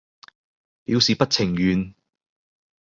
[0.85, 1.93] 表示不情願